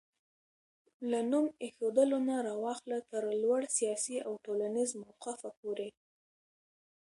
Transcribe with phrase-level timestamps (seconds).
[1.09, 5.89] له نوم ايښودلو نه راواخله تر لوړ سياسي او ټولنيز موقفه پورې